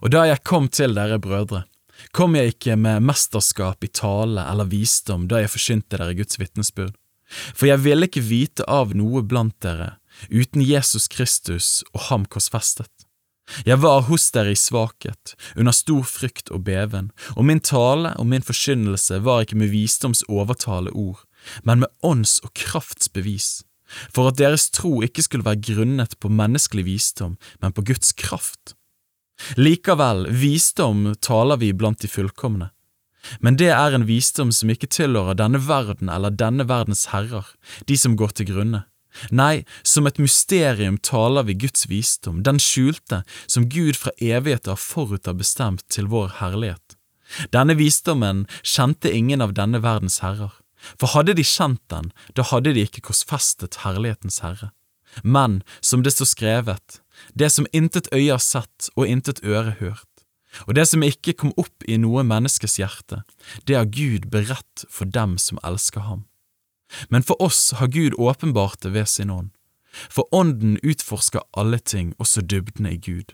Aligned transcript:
Og 0.00 0.12
da 0.14 0.24
jeg 0.30 0.44
kom 0.48 0.68
til 0.72 0.96
dere 0.96 1.20
brødre, 1.22 1.64
kom 2.16 2.34
jeg 2.36 2.54
ikke 2.54 2.76
med 2.80 3.04
mesterskap 3.04 3.84
i 3.84 3.92
tale 3.92 4.44
eller 4.50 4.70
visdom 4.70 5.28
da 5.30 5.42
jeg 5.42 5.52
forkynte 5.52 5.98
dere 5.98 6.16
Guds 6.18 6.40
vitnesbyrd, 6.40 6.96
for 7.54 7.68
jeg 7.68 7.84
ville 7.84 8.08
ikke 8.08 8.24
vite 8.24 8.66
av 8.68 8.96
noe 8.96 9.22
blant 9.24 9.56
dere 9.64 9.96
uten 10.28 10.62
Jesus 10.64 11.08
Kristus 11.08 11.80
og 11.92 12.08
ham 12.10 12.26
korsfestet. 12.28 12.90
Jeg 13.66 13.80
var 13.82 14.04
hos 14.06 14.28
dere 14.32 14.52
i 14.54 14.58
svakhet, 14.58 15.34
under 15.58 15.74
stor 15.74 16.04
frykt 16.06 16.52
og 16.54 16.62
beven, 16.68 17.10
og 17.34 17.46
min 17.48 17.60
tale 17.60 18.14
og 18.20 18.28
min 18.30 18.44
forkynnelse 18.44 19.18
var 19.26 19.44
ikke 19.44 19.58
med 19.58 19.72
visdoms 19.72 20.22
overtale 20.30 20.92
ord, 20.94 21.24
men 21.66 21.82
med 21.82 21.90
ånds 22.06 22.38
og 22.46 22.54
krafts 22.56 23.10
bevis, 23.12 23.64
for 24.14 24.30
at 24.30 24.38
deres 24.40 24.68
tro 24.72 25.00
ikke 25.04 25.24
skulle 25.26 25.48
være 25.48 25.64
grunnet 25.72 26.16
på 26.22 26.30
menneskelig 26.32 26.86
visdom, 26.86 27.36
men 27.60 27.74
på 27.74 27.84
Guds 27.90 28.14
kraft. 28.16 28.76
Likevel, 29.56 30.26
visdom 30.30 31.12
taler 31.20 31.60
vi 31.62 31.72
blant 31.72 32.00
de 32.02 32.10
fullkomne. 32.10 32.70
Men 33.38 33.56
det 33.58 33.70
er 33.70 33.94
en 33.94 34.06
visdom 34.08 34.50
som 34.54 34.70
ikke 34.72 34.90
tilhører 34.90 35.38
denne 35.38 35.60
verden 35.62 36.10
eller 36.10 36.34
denne 36.34 36.66
verdens 36.68 37.08
herrer, 37.12 37.46
de 37.86 37.98
som 37.98 38.16
går 38.18 38.34
til 38.38 38.50
grunne. 38.50 38.84
Nei, 39.30 39.64
som 39.84 40.08
et 40.08 40.18
mysterium 40.22 40.96
taler 41.04 41.44
vi 41.46 41.58
Guds 41.66 41.84
visdom, 41.90 42.40
den 42.42 42.58
skjulte, 42.62 43.22
som 43.46 43.68
Gud 43.68 43.98
fra 44.00 44.14
evigheter 44.18 44.78
forut 44.80 45.28
har 45.28 45.36
bestemt 45.38 45.84
til 45.92 46.08
vår 46.12 46.38
herlighet. 46.40 46.96
Denne 47.52 47.76
visdommen 47.78 48.46
kjente 48.62 49.12
ingen 49.12 49.44
av 49.44 49.54
denne 49.56 49.82
verdens 49.84 50.20
herrer, 50.24 50.52
for 50.98 51.12
hadde 51.14 51.36
de 51.38 51.44
kjent 51.46 51.82
den, 51.92 52.10
da 52.34 52.44
hadde 52.48 52.72
de 52.74 52.86
ikke 52.88 53.04
korsfestet 53.08 53.82
herlighetens 53.84 54.40
herre. 54.44 54.72
Men, 55.22 55.60
som 55.80 56.02
det 56.02 56.14
står 56.16 56.30
skrevet, 56.30 57.02
det 57.34 57.50
som 57.52 57.68
intet 57.72 58.08
øye 58.12 58.32
har 58.32 58.42
sett 58.42 58.88
og 58.96 59.06
intet 59.06 59.44
øre 59.44 59.76
hørt, 59.80 60.08
og 60.66 60.74
det 60.76 60.86
som 60.88 61.04
ikke 61.04 61.34
kom 61.38 61.52
opp 61.60 61.84
i 61.88 61.96
noe 62.00 62.24
menneskes 62.26 62.78
hjerte, 62.80 63.22
det 63.68 63.76
har 63.78 63.88
Gud 63.88 64.28
beredt 64.32 64.84
for 64.90 65.08
dem 65.08 65.38
som 65.40 65.60
elsker 65.64 66.04
ham. 66.08 66.26
Men 67.08 67.24
for 67.24 67.40
oss 67.40 67.72
har 67.78 67.88
Gud 67.88 68.14
åpenbart 68.20 68.82
det 68.84 68.92
ved 68.92 69.08
sin 69.08 69.30
ånd. 69.30 69.50
For 69.92 70.28
ånden 70.32 70.78
utforsker 70.82 71.44
alle 71.56 71.78
ting, 71.78 72.12
også 72.18 72.44
dybdene 72.44 72.92
i 72.92 73.00
Gud. 73.00 73.32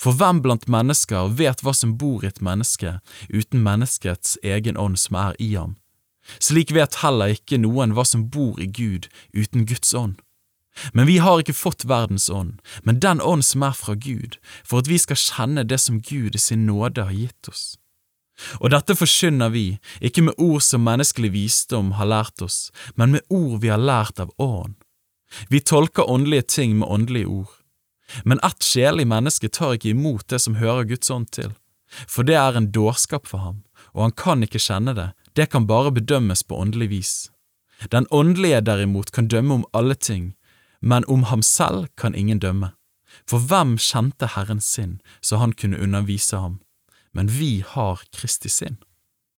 For 0.00 0.16
hvem 0.16 0.40
blant 0.44 0.68
mennesker 0.68 1.32
vet 1.36 1.60
hva 1.64 1.74
som 1.76 1.96
bor 2.00 2.24
i 2.24 2.30
et 2.30 2.40
menneske 2.44 2.98
uten 3.28 3.64
menneskets 3.64 4.38
egen 4.42 4.78
ånd 4.80 4.96
som 5.00 5.18
er 5.20 5.36
i 5.40 5.52
ham? 5.54 5.76
Slik 6.40 6.72
vet 6.72 7.02
heller 7.02 7.34
ikke 7.36 7.60
noen 7.60 7.92
hva 7.96 8.06
som 8.08 8.28
bor 8.32 8.60
i 8.60 8.68
Gud 8.68 9.10
uten 9.36 9.66
Guds 9.68 9.92
ånd. 9.92 10.16
Men 10.92 11.06
vi 11.06 11.18
har 11.22 11.40
ikke 11.40 11.54
fått 11.54 11.86
verdens 11.86 12.26
ånd, 12.30 12.58
men 12.82 13.00
den 13.00 13.20
ånd 13.22 13.44
som 13.46 13.62
er 13.62 13.76
fra 13.78 13.94
Gud, 13.94 14.38
for 14.66 14.82
at 14.82 14.90
vi 14.90 14.98
skal 14.98 15.20
kjenne 15.20 15.64
det 15.64 15.78
som 15.80 16.02
Gud 16.02 16.34
i 16.34 16.42
sin 16.42 16.66
nåde 16.66 17.06
har 17.06 17.14
gitt 17.14 17.50
oss. 17.50 17.64
Og 18.58 18.72
dette 18.74 18.96
forkynner 18.98 19.52
vi, 19.54 19.78
ikke 20.02 20.24
med 20.26 20.40
ord 20.42 20.62
som 20.66 20.82
menneskelig 20.82 21.30
visdom 21.34 21.92
har 21.98 22.10
lært 22.10 22.42
oss, 22.42 22.72
men 22.98 23.14
med 23.14 23.22
ord 23.30 23.60
vi 23.62 23.70
har 23.70 23.78
lært 23.78 24.18
av 24.18 24.32
Ånd. 24.42 24.74
Vi 25.48 25.60
tolker 25.60 26.10
åndelige 26.10 26.42
ting 26.42 26.78
med 26.78 26.88
åndelige 26.88 27.26
ord. 27.26 27.52
Men 28.24 28.40
ett 28.44 28.62
sjelig 28.62 29.06
menneske 29.08 29.48
tar 29.48 29.76
ikke 29.76 29.94
imot 29.94 30.28
det 30.28 30.38
som 30.42 30.58
hører 30.58 30.86
Guds 30.90 31.10
ånd 31.10 31.30
til, 31.34 31.54
for 32.06 32.26
det 32.26 32.36
er 32.38 32.58
en 32.58 32.72
dårskap 32.74 33.26
for 33.26 33.42
ham, 33.42 33.62
og 33.94 34.08
han 34.08 34.16
kan 34.18 34.42
ikke 34.44 34.62
kjenne 34.62 34.94
det, 34.98 35.12
det 35.34 35.48
kan 35.50 35.66
bare 35.66 35.94
bedømmes 35.94 36.44
på 36.46 36.58
åndelig 36.58 36.90
vis. 36.90 37.12
Den 37.90 38.06
åndelige 38.10 38.60
derimot 38.66 39.10
kan 39.14 39.28
dømme 39.28 39.60
om 39.60 39.66
alle 39.72 39.94
ting, 39.94 40.34
men 40.84 41.06
om 41.08 41.22
ham 41.30 41.42
selv 41.42 41.88
kan 41.96 42.14
ingen 42.14 42.38
dømme. 42.38 42.74
For 43.30 43.40
hvem 43.40 43.76
kjente 43.80 44.28
Herren 44.34 44.60
sin, 44.60 44.98
så 45.20 45.40
han 45.40 45.54
kunne 45.56 45.80
undervise 45.80 46.36
ham? 46.36 46.60
Men 47.14 47.30
vi 47.30 47.64
har 47.66 48.02
Kristi 48.12 48.50
sinn. 48.52 48.76